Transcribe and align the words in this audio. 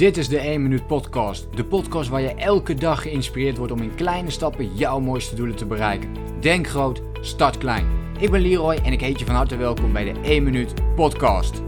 Dit 0.00 0.16
is 0.16 0.28
de 0.28 0.38
1 0.38 0.62
Minuut 0.62 0.86
Podcast. 0.86 1.46
De 1.54 1.64
podcast 1.64 2.08
waar 2.08 2.20
je 2.20 2.34
elke 2.34 2.74
dag 2.74 3.02
geïnspireerd 3.02 3.56
wordt 3.56 3.72
om 3.72 3.82
in 3.82 3.94
kleine 3.94 4.30
stappen 4.30 4.74
jouw 4.74 5.00
mooiste 5.00 5.34
doelen 5.34 5.56
te 5.56 5.66
bereiken. 5.66 6.08
Denk 6.40 6.68
groot, 6.68 7.02
start 7.20 7.58
klein. 7.58 7.86
Ik 8.18 8.30
ben 8.30 8.40
Leroy 8.40 8.74
en 8.84 8.92
ik 8.92 9.00
heet 9.00 9.18
je 9.18 9.24
van 9.24 9.34
harte 9.34 9.56
welkom 9.56 9.92
bij 9.92 10.12
de 10.12 10.20
1 10.22 10.42
Minuut 10.42 10.74
Podcast. 10.94 11.62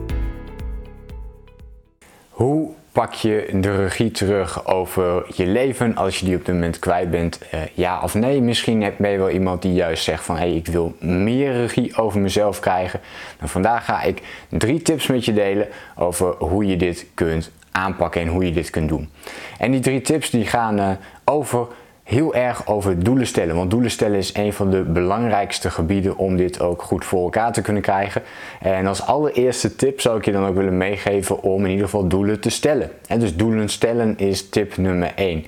Hoe 2.29 2.71
pak 2.93 3.13
je 3.13 3.49
de 3.61 3.77
regie 3.77 4.11
terug 4.11 4.67
over 4.67 5.27
je 5.35 5.47
leven 5.47 5.97
als 5.97 6.19
je 6.19 6.27
die 6.27 6.37
op 6.37 6.45
dit 6.45 6.55
moment 6.55 6.79
kwijt 6.79 7.11
bent? 7.11 7.41
Uh, 7.55 7.61
ja 7.75 8.01
of 8.03 8.15
nee? 8.15 8.41
Misschien 8.41 8.93
ben 8.99 9.11
je 9.11 9.19
wel 9.19 9.31
iemand 9.31 9.63
die 9.63 9.73
juist 9.73 10.05
zegt 10.05 10.25
van 10.25 10.37
hé, 10.37 10.43
hey, 10.43 10.55
ik 10.55 10.67
wil 10.67 10.95
meer 11.01 11.53
regie 11.53 11.97
over 11.97 12.21
mezelf 12.21 12.61
krijgen. 12.61 13.01
Nou, 13.39 13.51
vandaag 13.51 13.85
ga 13.85 14.03
ik 14.03 14.23
drie 14.49 14.83
tips 14.83 15.07
met 15.07 15.25
je 15.25 15.33
delen 15.33 15.69
over 15.97 16.35
hoe 16.39 16.67
je 16.67 16.77
dit 16.77 17.07
kunt 17.15 17.51
aanpakken 17.73 18.21
en 18.21 18.29
hoe 18.29 18.45
je 18.45 18.53
dit 18.53 18.71
kunt 18.71 18.89
doen. 18.89 19.11
En 19.59 19.71
die 19.71 19.81
drie 19.81 20.01
tips 20.01 20.31
die 20.31 20.47
gaan 20.47 20.79
uh, 20.79 20.91
over 21.25 21.67
heel 22.03 22.35
erg 22.35 22.67
over 22.67 23.05
doelen 23.05 23.27
stellen. 23.27 23.55
Want 23.55 23.71
doelen 23.71 23.91
stellen 23.91 24.19
is 24.19 24.35
een 24.35 24.53
van 24.53 24.71
de 24.71 24.83
belangrijkste 24.83 25.71
gebieden 25.71 26.17
om 26.17 26.37
dit 26.37 26.61
ook 26.61 26.83
goed 26.83 27.05
voor 27.05 27.23
elkaar 27.23 27.53
te 27.53 27.63
kunnen 27.63 27.83
krijgen. 27.83 28.23
En 28.61 28.87
als 28.87 29.03
allereerste 29.03 29.77
tip 29.77 30.01
zou 30.01 30.19
ik 30.19 30.25
je 30.25 30.33
dan 30.33 30.47
ook 30.47 30.55
willen 30.55 30.77
meegeven 30.77 31.43
om 31.43 31.65
in 31.65 31.71
ieder 31.71 31.85
geval 31.85 32.09
doelen 32.09 32.41
te 32.41 32.51
stellen. 32.51 32.91
En 33.07 33.19
dus 33.19 33.37
doelen 33.37 33.69
stellen 33.69 34.19
is 34.19 34.49
tip 34.49 34.77
nummer 34.77 35.13
1. 35.15 35.45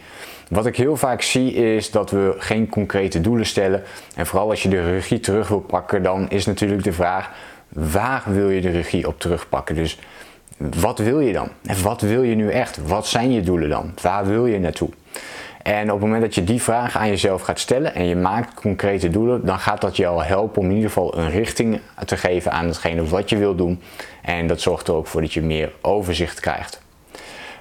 Wat 0.49 0.67
ik 0.67 0.77
heel 0.77 0.97
vaak 0.97 1.23
zie 1.23 1.53
is 1.53 1.91
dat 1.91 2.11
we 2.11 2.35
geen 2.39 2.69
concrete 2.69 3.21
doelen 3.21 3.47
stellen. 3.47 3.83
En 4.17 4.27
vooral 4.27 4.51
als 4.51 4.63
je 4.63 4.69
de 4.69 4.93
regie 4.93 5.21
terug 5.21 5.49
wil 5.49 5.61
pakken, 5.61 6.03
dan 6.03 6.31
is 6.31 6.47
natuurlijk 6.47 6.85
de 6.85 6.93
vraag: 6.93 7.31
waar 7.69 8.23
wil 8.27 8.51
je 8.51 8.61
de 8.61 8.71
regie 8.71 9.07
op 9.07 9.21
terugpakken? 9.21 9.75
Dus 9.75 9.99
wat 10.57 10.99
wil 10.99 11.21
je 11.21 11.33
dan? 11.33 11.49
En 11.67 11.83
wat 11.83 12.01
wil 12.01 12.23
je 12.23 12.35
nu 12.35 12.51
echt? 12.51 12.87
Wat 12.87 13.07
zijn 13.07 13.33
je 13.33 13.41
doelen 13.41 13.69
dan? 13.69 13.95
Waar 14.03 14.27
wil 14.27 14.47
je 14.47 14.59
naartoe? 14.59 14.89
En 15.63 15.85
op 15.85 15.91
het 15.91 16.01
moment 16.01 16.23
dat 16.23 16.35
je 16.35 16.45
die 16.45 16.63
vraag 16.63 16.97
aan 16.97 17.09
jezelf 17.09 17.43
gaat 17.43 17.59
stellen 17.59 17.95
en 17.95 18.07
je 18.07 18.17
maakt 18.17 18.55
concrete 18.55 19.11
doelen, 19.11 19.47
dan 19.47 19.59
gaat 19.59 19.81
dat 19.81 20.05
al 20.05 20.23
helpen 20.23 20.63
om 20.63 20.69
in 20.69 20.75
ieder 20.75 20.89
geval 20.89 21.19
een 21.19 21.31
richting 21.31 21.81
te 22.05 22.17
geven 22.17 22.53
aan 22.53 22.67
hetgene 22.67 23.05
wat 23.05 23.29
je 23.31 23.37
wil 23.37 23.55
doen. 23.55 23.81
En 24.23 24.47
dat 24.47 24.61
zorgt 24.61 24.89
er 24.89 24.95
ook 24.95 25.07
voor 25.07 25.21
dat 25.21 25.33
je 25.33 25.43
meer 25.43 25.73
overzicht 25.81 26.41
krijgt. 26.41 26.83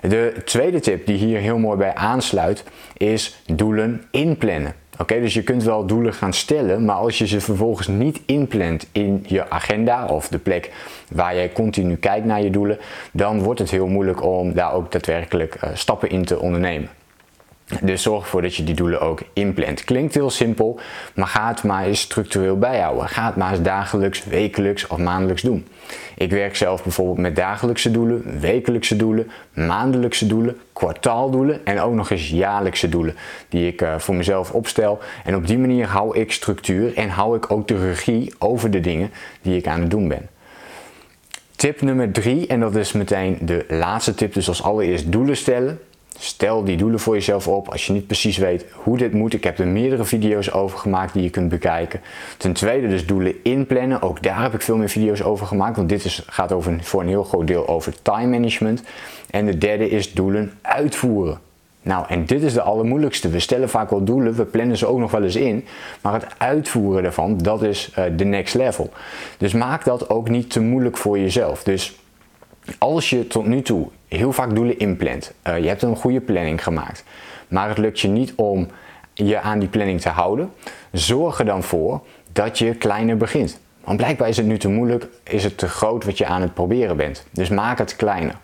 De 0.02 0.42
tweede 0.46 0.80
tip 0.80 1.06
die 1.06 1.18
hier 1.18 1.40
heel 1.40 1.58
mooi 1.58 1.78
bij 1.78 1.96
aansluit 1.96 2.64
is 2.98 3.42
doelen 3.46 4.04
inplannen. 4.12 4.76
Oké, 4.98 5.20
dus 5.20 5.34
je 5.34 5.44
kunt 5.44 5.64
wel 5.64 5.86
doelen 5.86 6.14
gaan 6.14 6.34
stellen, 6.34 6.86
maar 6.86 6.96
als 6.96 7.18
je 7.18 7.28
ze 7.28 7.42
vervolgens 7.42 7.88
niet 7.88 8.22
inplant 8.26 8.88
in 8.92 9.24
je 9.28 9.50
agenda 9.50 10.06
of 10.06 10.28
de 10.28 10.38
plek 10.38 10.72
waar 11.10 11.36
jij 11.36 11.52
continu 11.52 11.96
kijkt 11.96 12.26
naar 12.26 12.44
je 12.44 12.50
doelen, 12.50 12.78
dan 13.12 13.42
wordt 13.42 13.60
het 13.60 13.72
heel 13.72 13.88
moeilijk 13.88 14.24
om 14.24 14.54
daar 14.54 14.74
ook 14.74 14.92
daadwerkelijk 14.92 15.58
uh, 15.64 15.70
stappen 15.74 16.10
in 16.10 16.26
te 16.26 16.40
ondernemen. 16.40 16.90
Dus 17.82 18.02
zorg 18.02 18.24
ervoor 18.24 18.42
dat 18.42 18.56
je 18.56 18.64
die 18.64 18.76
doelen 18.76 19.02
ook 19.02 19.20
inplant. 19.34 19.84
Klinkt 19.84 20.14
heel 20.14 20.30
simpel, 20.30 20.80
maar 21.16 21.28
ga 21.28 21.48
het 21.48 21.64
maar 21.64 21.86
eens 21.86 22.02
structureel 22.02 22.58
bijhouden. 22.58 23.08
Ga 23.08 23.26
het 23.26 23.36
maar 23.36 23.52
eens 23.52 23.62
dagelijks, 23.62 24.26
wekelijks 24.26 24.88
of 24.88 24.98
maandelijks 24.98 25.42
doen. 25.42 25.68
Ik 26.16 26.32
werk 26.32 26.56
zelf 26.56 26.84
bijvoorbeeld 26.84 27.18
met 27.18 27.36
dagelijkse 27.36 27.92
doelen, 27.92 28.40
wekelijkse 28.40 28.96
doelen, 28.96 29.32
maandelijkse 29.54 30.28
doelen, 30.28 30.58
kwartaaldoelen 30.74 31.66
en 31.66 31.80
ook 31.80 31.94
nog 31.94 32.10
eens 32.10 32.30
jaarlijkse 32.30 32.90
doelen 32.90 33.16
die 33.50 33.68
ik 33.68 33.82
uh, 33.82 34.00
voor 34.00 34.16
mezelf 34.16 34.52
opstel. 34.52 35.00
En 35.24 35.36
op 35.36 35.48
die 35.48 35.58
manier 35.58 35.88
hou 35.88 36.18
ik 36.18 36.32
structuur 36.32 36.98
en 36.98 37.10
hou 37.10 37.38
ik 37.38 37.52
ook 37.52 37.68
de 37.68 37.78
regie 37.78 38.34
over 38.40 38.72
de 38.72 38.80
dingen 38.80 39.12
die 39.42 39.58
ik 39.58 39.68
aan 39.68 39.82
het 39.82 39.92
doen 39.92 40.08
ben. 40.08 40.30
Tip 41.56 41.82
nummer 41.82 42.12
drie, 42.12 42.48
en 42.48 42.60
dat 42.60 42.76
is 42.76 42.92
meteen 42.92 43.38
de 43.42 43.66
laatste 43.70 44.16
tip, 44.16 44.34
dus 44.34 44.48
als 44.48 44.64
allereerst 44.64 45.12
doelen 45.12 45.38
stellen. 45.38 45.80
Stel 46.24 46.64
die 46.64 46.78
doelen 46.78 47.00
voor 47.00 47.14
jezelf 47.14 47.48
op 47.48 47.70
als 47.70 47.88
je 47.88 47.94
niet 47.94 48.08
precies 48.08 48.38
weet 48.38 48.66
hoe 48.72 48.98
dit 48.98 49.14
moet. 49.14 49.34
Ik 49.34 49.44
heb 49.44 49.60
er 49.60 49.68
meerdere 49.68 50.04
video's 50.04 50.52
over 50.52 50.78
gemaakt 50.78 51.14
die 51.14 51.24
je 51.24 51.30
kunt 51.30 51.50
bekijken. 51.50 52.02
Ten 52.38 52.54
tweede 52.54 52.88
dus 52.88 53.06
doelen 53.06 53.34
inplannen. 53.44 54.02
Ook 54.02 54.24
daar 54.24 54.42
heb 54.42 54.54
ik 54.54 54.62
veel 54.62 54.78
meer 54.78 54.90
video's 54.90 55.22
over 55.22 55.46
gemaakt. 55.46 55.76
Want 55.76 55.90
dit 55.90 56.06
is, 56.06 56.24
gaat 56.28 56.52
over, 56.52 56.78
voor 56.82 57.02
een 57.02 57.08
heel 57.08 57.24
groot 57.24 57.48
deel 57.48 57.68
over 57.68 58.02
time 58.02 58.28
management. 58.28 58.84
En 59.30 59.46
de 59.46 59.58
derde 59.58 59.90
is 59.90 60.14
doelen 60.14 60.54
uitvoeren. 60.62 61.40
Nou, 61.82 62.06
en 62.08 62.26
dit 62.26 62.42
is 62.42 62.54
de 62.54 62.62
allermoeilijkste. 62.62 63.30
We 63.30 63.40
stellen 63.40 63.70
vaak 63.70 63.90
wel 63.90 64.04
doelen, 64.04 64.34
we 64.34 64.46
plannen 64.46 64.78
ze 64.78 64.86
ook 64.86 65.00
nog 65.00 65.12
wel 65.12 65.24
eens 65.24 65.36
in. 65.36 65.66
Maar 66.02 66.14
het 66.14 66.26
uitvoeren 66.38 67.04
daarvan, 67.04 67.38
dat 67.38 67.64
is 67.64 67.92
uh, 67.98 68.06
de 68.18 68.26
next 68.26 68.54
level. 68.56 68.90
Dus 69.38 69.54
maak 69.54 69.86
dat 69.86 70.10
ook 70.10 70.30
niet 70.30 70.50
te 70.50 70.62
moeilijk 70.62 70.98
voor 70.98 71.20
jezelf. 71.20 71.64
Dus 71.64 72.03
als 72.78 73.10
je 73.10 73.28
tot 73.28 73.46
nu 73.46 73.62
toe 73.62 73.88
heel 74.08 74.32
vaak 74.32 74.56
doelen 74.56 74.80
inplant, 74.80 75.34
uh, 75.48 75.60
je 75.60 75.68
hebt 75.68 75.82
een 75.82 75.96
goede 75.96 76.22
planning 76.22 76.64
gemaakt, 76.64 77.04
maar 77.48 77.70
het 77.70 77.78
lukt 77.78 78.00
je 78.00 78.08
niet 78.08 78.34
om 78.36 78.68
je 79.14 79.40
aan 79.40 79.60
die 79.60 79.70
planning 79.70 80.02
te 80.02 80.10
houden, 80.10 80.52
zorg 80.92 81.40
er 81.40 81.46
dan 81.46 81.64
voor 81.64 82.02
dat 82.32 82.58
je 82.58 82.76
kleiner 82.76 83.18
begint. 83.18 83.60
Want 83.84 83.98
blijkbaar 83.98 84.30
is 84.30 84.38
het 84.38 84.46
nu 84.46 84.58
te 84.58 84.70
moeilijk, 84.70 85.08
is 85.24 85.44
het 85.44 85.58
te 85.58 85.68
groot 85.68 86.06
wat 86.06 86.18
je 86.18 86.26
aan 86.26 86.42
het 86.42 86.54
proberen 86.54 86.98
bent. 86.98 87.26
Dus 87.32 87.50
maak 87.50 87.78
het 87.78 87.96
kleiner. 87.96 88.36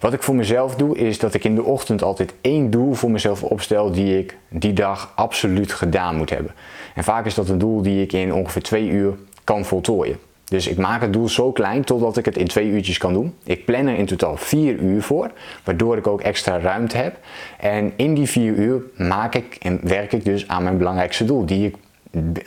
Wat 0.00 0.12
ik 0.12 0.22
voor 0.22 0.34
mezelf 0.34 0.74
doe, 0.74 0.96
is 0.96 1.18
dat 1.18 1.34
ik 1.34 1.44
in 1.44 1.54
de 1.54 1.62
ochtend 1.62 2.02
altijd 2.02 2.34
één 2.40 2.70
doel 2.70 2.92
voor 2.92 3.10
mezelf 3.10 3.42
opstel 3.42 3.92
die 3.92 4.18
ik 4.18 4.36
die 4.48 4.72
dag 4.72 5.12
absoluut 5.14 5.72
gedaan 5.72 6.16
moet 6.16 6.30
hebben. 6.30 6.54
En 6.94 7.04
vaak 7.04 7.26
is 7.26 7.34
dat 7.34 7.48
een 7.48 7.58
doel 7.58 7.82
die 7.82 8.02
ik 8.02 8.12
in 8.12 8.34
ongeveer 8.34 8.62
twee 8.62 8.88
uur 8.88 9.14
kan 9.44 9.64
voltooien. 9.64 10.18
Dus 10.50 10.66
ik 10.66 10.78
maak 10.78 11.00
het 11.00 11.12
doel 11.12 11.28
zo 11.28 11.52
klein 11.52 11.84
totdat 11.84 12.16
ik 12.16 12.24
het 12.24 12.36
in 12.36 12.46
twee 12.46 12.68
uurtjes 12.68 12.98
kan 12.98 13.12
doen. 13.12 13.34
Ik 13.44 13.64
plan 13.64 13.86
er 13.86 13.98
in 13.98 14.06
totaal 14.06 14.36
vier 14.36 14.78
uur 14.78 15.02
voor, 15.02 15.30
waardoor 15.64 15.96
ik 15.96 16.06
ook 16.06 16.20
extra 16.20 16.58
ruimte 16.58 16.96
heb. 16.96 17.18
En 17.58 17.92
in 17.96 18.14
die 18.14 18.26
vier 18.26 18.54
uur 18.54 18.82
maak 18.96 19.34
ik 19.34 19.56
en 19.60 19.80
werk 19.82 20.12
ik 20.12 20.24
dus 20.24 20.48
aan 20.48 20.62
mijn 20.62 20.78
belangrijkste 20.78 21.24
doel, 21.24 21.46
die 21.46 21.66
ik 21.66 21.76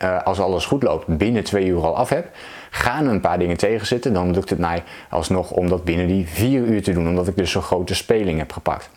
uh, 0.02 0.24
als 0.24 0.40
alles 0.40 0.66
goed 0.66 0.84
loopt 0.84 1.08
binnen 1.08 1.44
twee 1.44 1.66
uur 1.66 1.82
al 1.82 1.96
af 1.96 2.10
heb. 2.10 2.30
Gaan 2.70 3.08
een 3.08 3.20
paar 3.20 3.40
dingen 3.40 3.58
tegenzitten, 3.58 4.14
dan 4.14 4.34
lukt 4.34 4.50
het 4.50 4.60
mij 4.60 4.84
alsnog 5.10 5.52
om 5.52 5.70
dat 5.70 5.84
binnen 5.84 6.08
die 6.08 6.28
vier 6.28 6.62
uur 6.62 6.84
te 6.84 6.94
doen, 6.94 7.08
omdat 7.08 7.28
ik 7.28 7.38
dus 7.38 7.52
zo'n 7.52 7.62
grote 7.62 7.96
speling 7.96 8.40
heb 8.40 8.52
gepakt. 8.52 8.90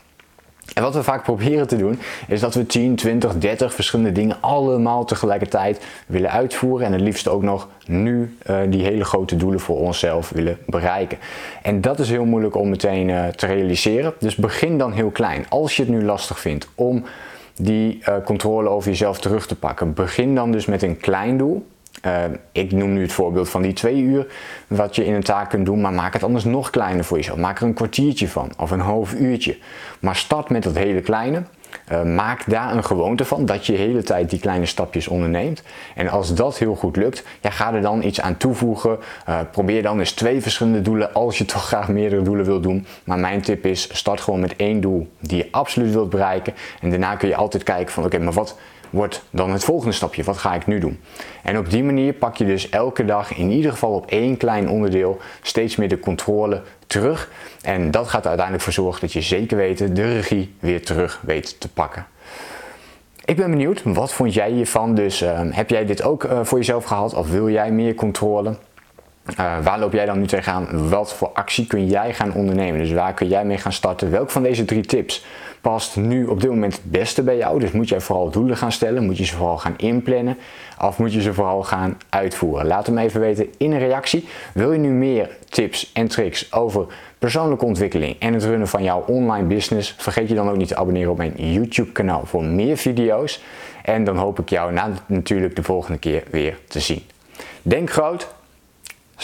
En 0.75 0.83
wat 0.83 0.95
we 0.95 1.03
vaak 1.03 1.23
proberen 1.23 1.67
te 1.67 1.77
doen, 1.77 1.99
is 2.29 2.41
dat 2.41 2.55
we 2.55 2.67
10, 2.67 2.97
20, 2.97 3.39
30 3.39 3.75
verschillende 3.75 4.13
dingen 4.13 4.37
allemaal 4.41 5.05
tegelijkertijd 5.05 5.85
willen 6.07 6.31
uitvoeren. 6.31 6.87
En 6.87 6.93
het 6.93 7.01
liefst 7.01 7.29
ook 7.29 7.43
nog 7.43 7.69
nu 7.87 8.37
uh, 8.51 8.59
die 8.69 8.83
hele 8.83 9.05
grote 9.05 9.37
doelen 9.37 9.61
voor 9.61 9.79
onszelf 9.79 10.31
willen 10.31 10.59
bereiken. 10.67 11.19
En 11.63 11.81
dat 11.81 11.99
is 11.99 12.09
heel 12.09 12.25
moeilijk 12.25 12.57
om 12.57 12.69
meteen 12.69 13.09
uh, 13.09 13.27
te 13.27 13.47
realiseren. 13.47 14.15
Dus 14.19 14.35
begin 14.35 14.79
dan 14.79 14.93
heel 14.93 15.11
klein. 15.11 15.47
Als 15.49 15.77
je 15.77 15.83
het 15.83 15.93
nu 15.93 16.05
lastig 16.05 16.41
vindt 16.41 16.69
om 16.75 17.05
die 17.55 17.99
uh, 18.09 18.15
controle 18.25 18.69
over 18.69 18.91
jezelf 18.91 19.19
terug 19.21 19.47
te 19.47 19.57
pakken, 19.57 19.95
begin 19.95 20.35
dan 20.35 20.53
dus 20.53 20.67
met 20.67 20.83
een 20.83 20.97
klein 20.97 21.37
doel. 21.37 21.67
Uh, 22.05 22.25
ik 22.53 22.73
noem 22.73 22.93
nu 22.93 23.03
het 23.03 23.13
voorbeeld 23.13 23.49
van 23.49 23.63
die 23.63 23.73
twee 23.73 24.01
uur 24.01 24.27
wat 24.67 24.97
je 24.97 25.05
in 25.05 25.15
een 25.15 25.23
taak 25.23 25.51
kunt 25.51 25.67
doen, 25.67 25.81
maar 25.81 25.93
maak 25.93 26.13
het 26.13 26.23
anders 26.23 26.45
nog 26.45 26.71
kleiner 26.71 27.05
voor 27.05 27.17
jezelf. 27.17 27.39
Maak 27.39 27.61
er 27.61 27.67
een 27.67 27.75
kwartiertje 27.75 28.29
van 28.29 28.51
of 28.59 28.71
een 28.71 28.81
half 28.81 29.15
uurtje. 29.15 29.57
Maar 30.01 30.17
start 30.17 30.51
met 30.51 30.63
dat 30.63 30.77
hele 30.77 31.01
kleine. 31.01 31.43
Uh, 31.93 32.03
maak 32.03 32.43
daar 32.47 32.77
een 32.77 32.85
gewoonte 32.85 33.25
van 33.25 33.47
dat 33.47 33.67
je 33.67 33.73
de 33.73 33.79
hele 33.79 34.03
tijd 34.03 34.31
die 34.31 34.39
kleine 34.39 34.67
stapjes 34.67 35.09
onderneemt. 35.09 35.63
En 35.95 36.09
als 36.09 36.35
dat 36.35 36.59
heel 36.59 36.75
goed 36.75 36.97
lukt, 36.97 37.25
ja, 37.41 37.51
ga 37.51 37.75
er 37.75 37.81
dan 37.81 38.03
iets 38.03 38.21
aan 38.21 38.37
toevoegen. 38.37 38.99
Uh, 39.29 39.39
probeer 39.51 39.83
dan 39.83 39.99
eens 39.99 40.13
twee 40.13 40.41
verschillende 40.41 40.83
doelen 40.83 41.15
als 41.15 41.39
je 41.39 41.45
toch 41.45 41.67
graag 41.67 41.89
meerdere 41.89 42.23
doelen 42.23 42.45
wilt 42.45 42.63
doen. 42.63 42.87
Maar 43.05 43.19
mijn 43.19 43.41
tip 43.41 43.67
is: 43.67 43.97
start 43.97 44.21
gewoon 44.21 44.41
met 44.41 44.57
één 44.57 44.81
doel 44.81 45.09
die 45.21 45.37
je 45.37 45.49
absoluut 45.51 45.93
wilt 45.93 46.11
bereiken. 46.11 46.55
En 46.81 46.91
daarna 46.91 47.17
kun 47.17 47.29
je 47.29 47.37
altijd 47.37 47.63
kijken 47.63 47.93
van 47.93 48.05
oké, 48.05 48.19
maar 48.19 48.33
wat 48.33 48.57
wordt 48.97 49.23
dan 49.31 49.51
het 49.51 49.65
volgende 49.65 49.93
stapje. 49.93 50.23
Wat 50.23 50.39
ga 50.39 50.55
ik 50.55 50.67
nu 50.67 50.79
doen? 50.79 51.01
En 51.43 51.59
op 51.59 51.71
die 51.71 51.85
manier 51.85 52.13
pak 52.13 52.37
je 52.37 52.45
dus 52.45 52.69
elke 52.69 53.05
dag 53.05 53.37
in 53.37 53.51
ieder 53.51 53.71
geval 53.71 53.93
op 53.93 54.11
één 54.11 54.37
klein 54.37 54.69
onderdeel 54.69 55.19
steeds 55.43 55.77
meer 55.77 55.89
de 55.89 55.99
controle 55.99 56.63
terug. 56.87 57.31
En 57.63 57.91
dat 57.91 58.09
gaat 58.09 58.21
er 58.21 58.27
uiteindelijk 58.27 58.65
voor 58.65 58.73
zorgen 58.73 59.01
dat 59.01 59.13
je 59.13 59.21
zeker 59.21 59.57
weten 59.57 59.95
de 59.95 60.13
regie 60.13 60.55
weer 60.61 60.85
terug 60.85 61.21
weet 61.25 61.61
te 61.61 61.69
pakken. 61.69 62.07
Ik 63.25 63.37
ben 63.37 63.51
benieuwd, 63.51 63.83
wat 63.85 64.13
vond 64.13 64.35
jij 64.35 64.51
hiervan? 64.51 64.95
Dus 64.95 65.23
uh, 65.23 65.41
heb 65.51 65.71
jij 65.71 65.85
dit 65.87 66.03
ook 66.03 66.25
uh, 66.25 66.41
voor 66.43 66.59
jezelf 66.59 66.85
gehad 66.85 67.15
of 67.15 67.31
wil 67.31 67.51
jij 67.51 67.71
meer 67.71 67.95
controle? 67.95 68.57
Uh, 69.31 69.59
waar 69.63 69.79
loop 69.79 69.93
jij 69.93 70.07
dan 70.07 70.19
nu 70.19 70.27
tegenaan? 70.27 70.89
Wat 70.89 71.15
voor 71.15 71.31
actie 71.33 71.67
kun 71.67 71.87
jij 71.87 72.15
gaan 72.15 72.33
ondernemen? 72.35 72.81
Dus 72.81 72.93
waar 72.93 73.15
kun 73.15 73.29
jij 73.29 73.45
mee 73.45 73.59
gaan 73.59 73.73
starten? 73.73 74.11
Welk 74.11 74.31
van 74.31 74.43
deze 74.43 74.65
drie 74.65 74.85
tips 74.85 75.25
past 75.61 75.97
nu 75.97 76.27
op 76.27 76.41
dit 76.41 76.51
moment 76.51 76.73
het 76.73 76.91
beste 76.91 77.23
bij 77.23 77.37
jou? 77.37 77.61
Dus 77.61 77.71
moet 77.71 77.89
jij 77.89 78.01
vooral 78.01 78.31
doelen 78.31 78.57
gaan 78.57 78.73
stellen? 78.73 79.05
Moet 79.05 79.19
je 79.19 79.25
ze 79.25 79.37
vooral 79.37 79.59
gaan 79.59 79.75
inplannen? 79.77 80.39
Of 80.81 80.99
moet 80.99 81.13
je 81.13 81.21
ze 81.21 81.35
vooral 81.35 81.63
gaan 81.63 81.99
uitvoeren? 82.09 82.67
Laat 82.67 82.87
hem 82.87 82.99
even 82.99 83.21
weten 83.21 83.47
in 83.57 83.73
een 83.73 83.79
reactie. 83.79 84.29
Wil 84.55 84.73
je 84.73 84.79
nu 84.79 84.89
meer 84.89 85.31
tips 85.49 85.93
en 85.93 86.09
tricks 86.09 86.53
over 86.53 86.87
persoonlijke 87.19 87.65
ontwikkeling 87.65 88.17
en 88.19 88.33
het 88.33 88.45
runnen 88.45 88.69
van 88.69 88.83
jouw 88.83 89.05
online 89.07 89.47
business? 89.47 89.95
Vergeet 89.99 90.29
je 90.29 90.35
dan 90.35 90.51
ook 90.51 90.57
niet 90.57 90.69
te 90.69 90.77
abonneren 90.77 91.11
op 91.11 91.17
mijn 91.17 91.33
YouTube 91.37 91.93
kanaal 91.93 92.27
voor 92.27 92.45
meer 92.45 92.77
video's. 92.77 93.43
En 93.83 94.05
dan 94.05 94.17
hoop 94.17 94.39
ik 94.39 94.49
jou 94.49 94.73
na, 94.73 94.91
natuurlijk 95.07 95.57
de 95.57 95.63
volgende 95.63 95.99
keer 95.99 96.23
weer 96.31 96.59
te 96.69 96.81
zien. 96.81 97.03
Denk 97.63 97.91
groot, 97.91 98.35